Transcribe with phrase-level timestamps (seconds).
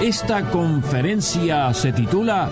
[0.00, 2.50] Esta conferencia se titula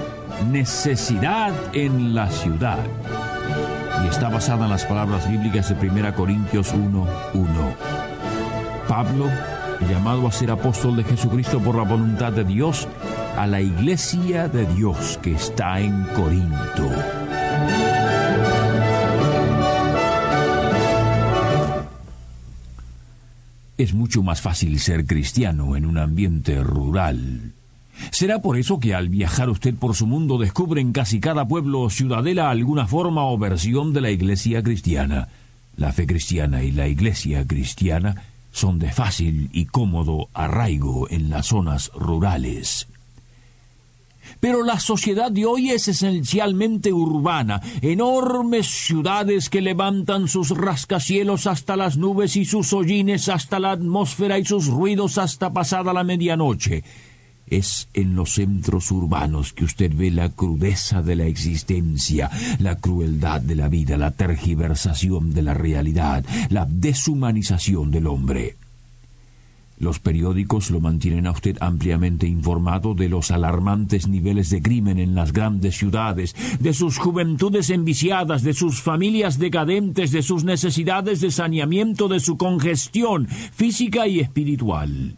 [0.50, 2.78] Necesidad en la ciudad
[4.02, 7.06] y está basada en las palabras bíblicas de 1 Corintios 1.1.
[8.88, 9.26] Pablo,
[9.90, 12.88] llamado a ser apóstol de Jesucristo por la voluntad de Dios,
[13.36, 16.88] a la iglesia de Dios que está en Corinto.
[23.76, 27.52] Es mucho más fácil ser cristiano en un ambiente rural.
[28.10, 31.80] ¿Será por eso que al viajar usted por su mundo descubre en casi cada pueblo
[31.80, 35.28] o ciudadela alguna forma o versión de la iglesia cristiana?
[35.76, 41.46] La fe cristiana y la iglesia cristiana son de fácil y cómodo arraigo en las
[41.46, 42.86] zonas rurales.
[44.44, 51.76] Pero la sociedad de hoy es esencialmente urbana, enormes ciudades que levantan sus rascacielos hasta
[51.76, 56.84] las nubes y sus hollines hasta la atmósfera y sus ruidos hasta pasada la medianoche.
[57.46, 63.40] Es en los centros urbanos que usted ve la crudeza de la existencia, la crueldad
[63.40, 68.56] de la vida, la tergiversación de la realidad, la deshumanización del hombre.
[69.78, 75.14] Los periódicos lo mantienen a usted ampliamente informado de los alarmantes niveles de crimen en
[75.14, 81.30] las grandes ciudades, de sus juventudes enviciadas, de sus familias decadentes, de sus necesidades de
[81.30, 85.16] saneamiento, de su congestión física y espiritual.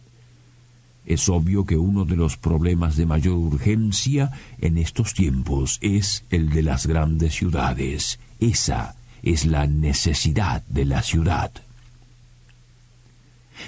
[1.04, 6.50] Es obvio que uno de los problemas de mayor urgencia en estos tiempos es el
[6.50, 8.18] de las grandes ciudades.
[8.40, 11.52] Esa es la necesidad de la ciudad.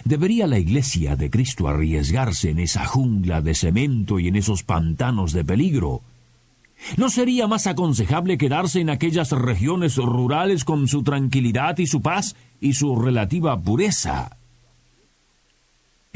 [0.05, 5.33] ¿Debería la Iglesia de Cristo arriesgarse en esa jungla de cemento y en esos pantanos
[5.33, 6.03] de peligro?
[6.97, 12.37] ¿No sería más aconsejable quedarse en aquellas regiones rurales con su tranquilidad y su paz
[12.61, 14.38] y su relativa pureza?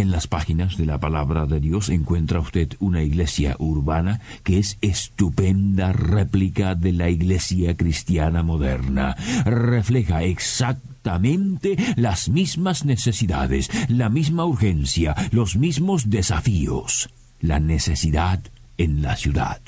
[0.02, 4.76] En las páginas de la palabra de Dios encuentra usted una iglesia urbana que es
[4.80, 9.14] estupenda réplica de la iglesia cristiana moderna.
[9.44, 17.08] Refleja exactamente las mismas necesidades, la misma urgencia, los mismos desafíos.
[17.38, 18.40] La necesidad
[18.78, 19.60] en la ciudad.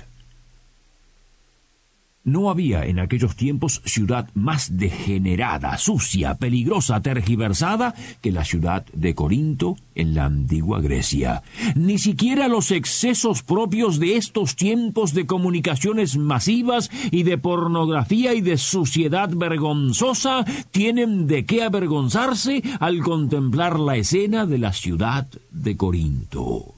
[2.24, 9.14] No había en aquellos tiempos ciudad más degenerada, sucia, peligrosa, tergiversada que la ciudad de
[9.14, 11.42] Corinto en la antigua Grecia.
[11.74, 18.40] Ni siquiera los excesos propios de estos tiempos de comunicaciones masivas y de pornografía y
[18.40, 25.76] de suciedad vergonzosa tienen de qué avergonzarse al contemplar la escena de la ciudad de
[25.76, 26.74] Corinto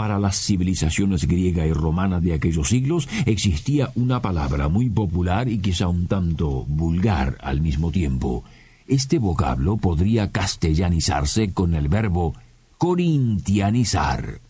[0.00, 5.58] para las civilizaciones griega y romana de aquellos siglos existía una palabra muy popular y
[5.58, 8.42] quizá un tanto vulgar al mismo tiempo.
[8.88, 12.32] Este vocablo podría castellanizarse con el verbo
[12.78, 14.40] corintianizar.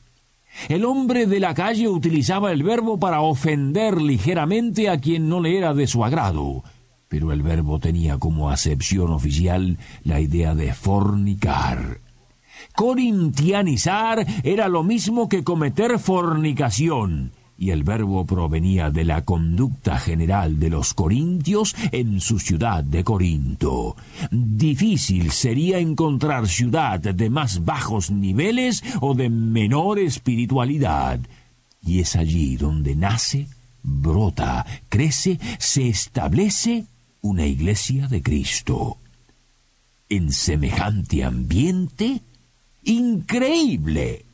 [0.68, 5.58] El hombre de la calle utilizaba el verbo para ofender ligeramente a quien no le
[5.58, 6.62] era de su agrado,
[7.08, 11.98] pero el verbo tenía como acepción oficial la idea de fornicar.
[12.74, 20.58] Corintianizar era lo mismo que cometer fornicación, y el verbo provenía de la conducta general
[20.58, 23.96] de los corintios en su ciudad de Corinto.
[24.30, 31.20] Difícil sería encontrar ciudad de más bajos niveles o de menor espiritualidad,
[31.84, 33.46] y es allí donde nace,
[33.82, 36.86] brota, crece, se establece
[37.20, 38.96] una iglesia de Cristo.
[40.08, 42.22] En semejante ambiente,
[42.82, 44.26] increíble.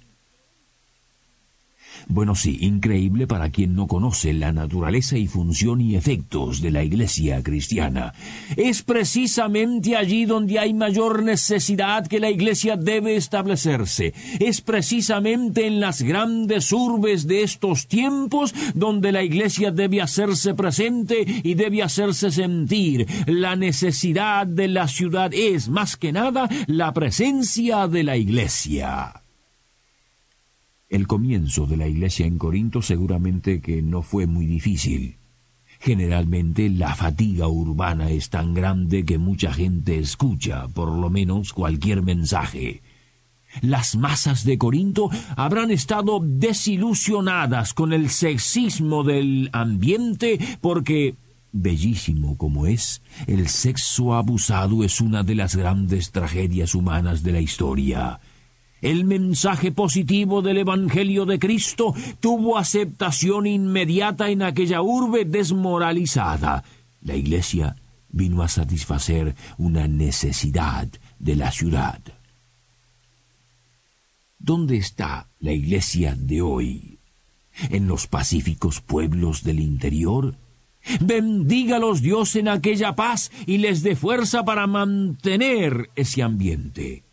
[2.09, 6.83] Bueno, sí, increíble para quien no conoce la naturaleza y función y efectos de la
[6.83, 8.15] Iglesia cristiana.
[8.57, 14.15] Es precisamente allí donde hay mayor necesidad que la Iglesia debe establecerse.
[14.39, 21.25] Es precisamente en las grandes urbes de estos tiempos donde la Iglesia debe hacerse presente
[21.43, 23.07] y debe hacerse sentir.
[23.27, 29.26] La necesidad de la ciudad es, más que nada, la presencia de la Iglesia.
[30.89, 35.17] El comienzo de la iglesia en Corinto seguramente que no fue muy difícil.
[35.81, 42.03] Generalmente la fatiga urbana es tan grande que mucha gente escucha, por lo menos, cualquier
[42.03, 42.83] mensaje.
[43.63, 51.17] Las masas de Corinto habrán estado desilusionadas con el sexismo del ambiente porque,
[51.53, 57.41] bellísimo como es, el sexo abusado es una de las grandes tragedias humanas de la
[57.41, 58.21] historia.
[58.81, 66.63] El mensaje positivo del Evangelio de Cristo tuvo aceptación inmediata en aquella urbe desmoralizada.
[67.01, 67.77] La Iglesia
[68.11, 70.89] vino a satisfacer una necesidad
[71.19, 72.01] de la ciudad.
[74.39, 76.99] ¿Dónde está la iglesia de hoy?
[77.71, 80.37] ¿En los pacíficos pueblos del interior?
[81.01, 87.06] Bendígalos Dios en aquella paz y les dé fuerza para mantener ese ambiente.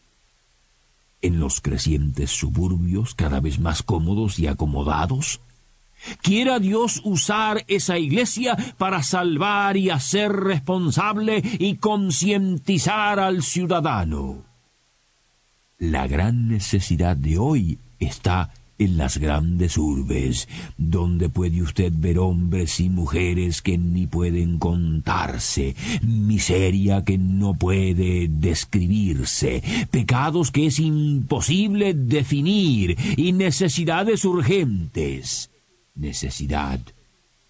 [1.23, 5.39] En los crecientes suburbios cada vez más cómodos y acomodados,
[6.21, 14.43] Quiera Dios usar esa iglesia para salvar y hacer responsable y concientizar al ciudadano.
[15.79, 20.47] La gran necesidad de hoy está en las grandes urbes,
[20.77, 28.27] donde puede usted ver hombres y mujeres que ni pueden contarse, miseria que no puede
[28.27, 35.49] describirse, pecados que es imposible definir y necesidades urgentes
[35.95, 36.79] necesidad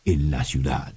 [0.06, 0.94] en la ciudad.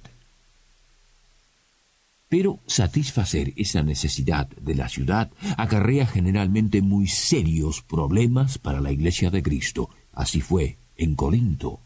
[2.29, 9.29] Pero satisfacer esa necesidad de la ciudad acarrea generalmente muy serios problemas para la Iglesia
[9.29, 9.89] de Cristo.
[10.17, 11.79] Así fue en Corinto.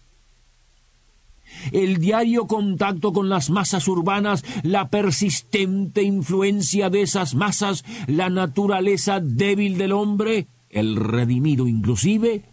[1.74, 9.20] El diario contacto con las masas urbanas, la persistente influencia de esas masas, la naturaleza
[9.20, 12.46] débil del hombre, el redimido inclusive,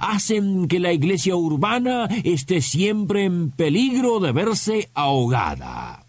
[0.00, 6.06] hacen que la iglesia urbana esté siempre en peligro de verse ahogada.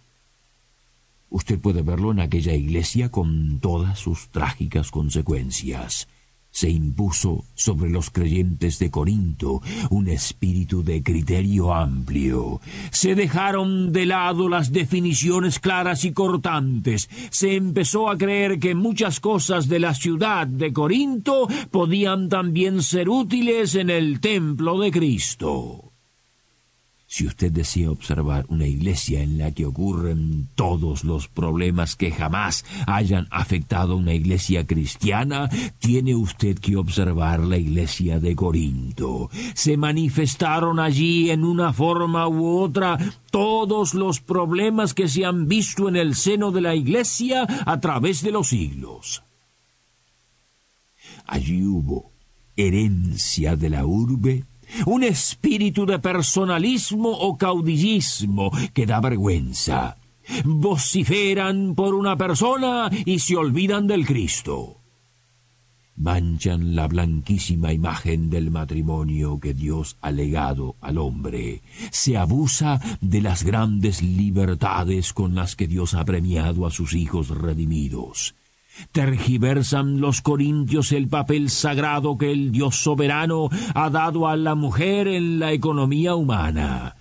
[1.30, 6.08] Usted puede verlo en aquella iglesia con todas sus trágicas consecuencias
[6.58, 9.62] se impuso sobre los creyentes de Corinto
[9.92, 12.62] un espíritu de criterio amplio.
[12.90, 17.12] Se dejaron de lado las definiciones claras y cortantes.
[17.30, 23.08] Se empezó a creer que muchas cosas de la ciudad de Corinto podían también ser
[23.08, 25.87] útiles en el templo de Cristo.
[27.10, 32.66] Si usted desea observar una iglesia en la que ocurren todos los problemas que jamás
[32.86, 35.50] hayan afectado a una iglesia cristiana,
[35.80, 39.30] tiene usted que observar la iglesia de Corinto.
[39.54, 42.98] Se manifestaron allí en una forma u otra
[43.32, 48.22] todos los problemas que se han visto en el seno de la iglesia a través
[48.22, 49.24] de los siglos.
[51.26, 52.12] Allí hubo
[52.58, 54.44] herencia de la urbe,
[54.86, 59.98] un espíritu de personalismo o caudillismo que da vergüenza.
[60.44, 64.78] Vociferan por una persona y se olvidan del Cristo.
[65.98, 71.64] Manchan la blanquísima imagen del matrimonio que Dios ha legado al hombre.
[71.90, 77.30] Se abusa de las grandes libertades con las que Dios ha premiado a sus hijos
[77.30, 78.36] redimidos.
[78.92, 85.08] Tergiversan los corintios el papel sagrado que el Dios soberano ha dado a la mujer
[85.08, 86.96] en la economía humana.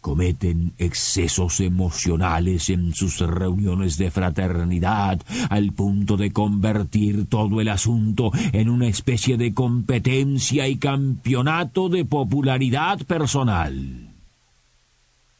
[0.00, 8.32] Cometen excesos emocionales en sus reuniones de fraternidad al punto de convertir todo el asunto
[8.52, 14.11] en una especie de competencia y campeonato de popularidad personal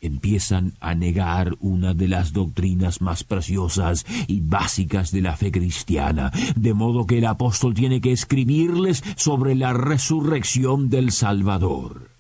[0.03, 6.31] empiezan a negar una de las doctrinas más preciosas y básicas de la fe cristiana,
[6.57, 12.11] de modo que el apóstol tiene que escribirles sobre la resurrección del Salvador.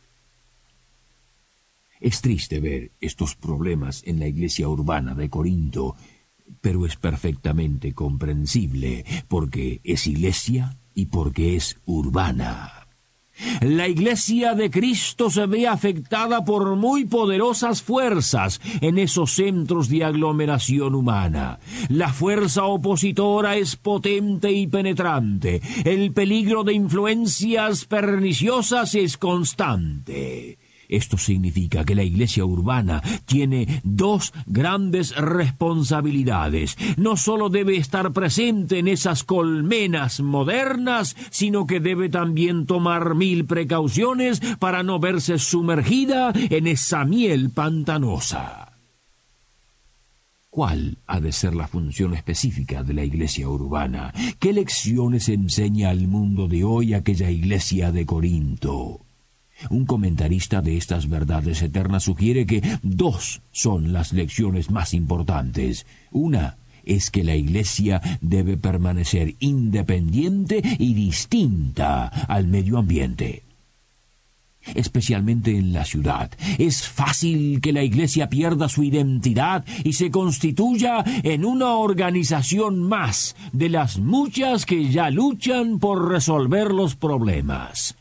[2.01, 5.97] Es triste ver estos problemas en la iglesia urbana de Corinto,
[6.61, 12.82] pero es perfectamente comprensible porque es iglesia y porque es urbana.
[13.61, 20.05] La iglesia de Cristo se ve afectada por muy poderosas fuerzas en esos centros de
[20.05, 21.59] aglomeración humana.
[21.89, 25.61] La fuerza opositora es potente y penetrante.
[25.85, 30.59] El peligro de influencias perniciosas es constante.
[30.93, 36.77] Esto significa que la iglesia urbana tiene dos grandes responsabilidades.
[36.99, 43.47] No solo debe estar presente en esas colmenas modernas, sino que debe también tomar mil
[43.47, 48.73] precauciones para no verse sumergida en esa miel pantanosa.
[50.51, 54.13] ¿Cuál ha de ser la función específica de la iglesia urbana?
[54.39, 59.02] ¿Qué lecciones enseña al mundo de hoy aquella iglesia de Corinto?
[59.71, 65.87] Un comentarista de estas verdades eternas sugiere que dos son las lecciones más importantes.
[66.11, 73.45] Una es que la Iglesia debe permanecer independiente y distinta al medio ambiente
[74.75, 76.31] especialmente en la ciudad.
[76.59, 83.37] Es fácil que la Iglesia pierda su identidad y se constituya en una organización más
[83.53, 87.97] de las muchas que ya luchan por resolver los problemas.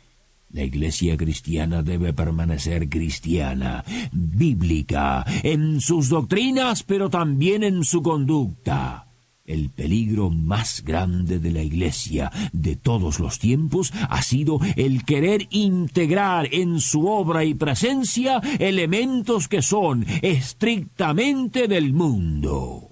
[0.53, 9.07] La Iglesia cristiana debe permanecer cristiana, bíblica, en sus doctrinas, pero también en su conducta.
[9.45, 15.47] El peligro más grande de la Iglesia de todos los tiempos ha sido el querer
[15.51, 22.90] integrar en su obra y presencia elementos que son estrictamente del mundo.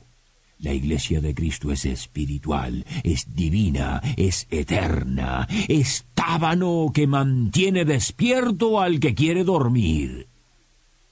[0.59, 8.81] La iglesia de Cristo es espiritual, es divina, es eterna, es tábano que mantiene despierto
[8.81, 10.27] al que quiere dormir.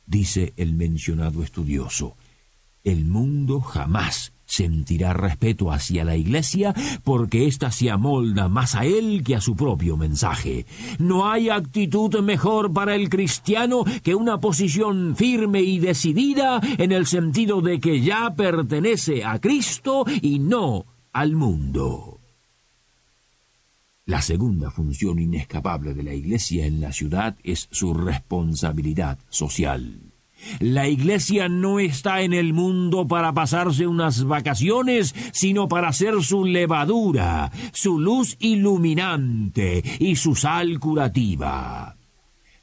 [0.05, 2.17] Dice el mencionado estudioso,
[2.83, 6.73] el mundo jamás sentirá respeto hacia la Iglesia
[7.03, 10.65] porque ésta se amolda más a él que a su propio mensaje.
[10.97, 17.05] No hay actitud mejor para el cristiano que una posición firme y decidida en el
[17.05, 22.19] sentido de que ya pertenece a Cristo y no al mundo.
[24.05, 29.99] La segunda función inescapable de la Iglesia en la ciudad es su responsabilidad social.
[30.59, 36.45] La iglesia no está en el mundo para pasarse unas vacaciones, sino para ser su
[36.45, 41.97] levadura, su luz iluminante y su sal curativa.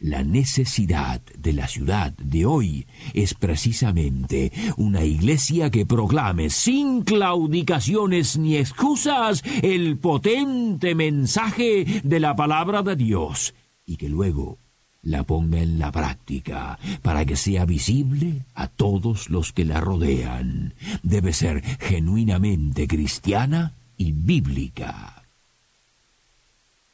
[0.00, 8.36] La necesidad de la ciudad de hoy es precisamente una iglesia que proclame sin claudicaciones
[8.36, 13.54] ni excusas el potente mensaje de la palabra de Dios
[13.86, 14.58] y que luego
[15.04, 20.74] la ponga en la práctica para que sea visible a todos los que la rodean.
[21.02, 25.22] Debe ser genuinamente cristiana y bíblica.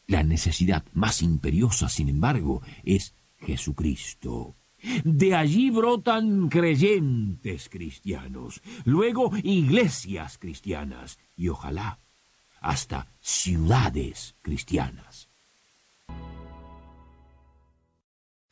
[0.07, 4.55] La necesidad más imperiosa, sin embargo, es Jesucristo.
[5.05, 11.99] De allí brotan creyentes cristianos, luego iglesias cristianas y ojalá
[12.61, 15.30] hasta ciudades cristianas.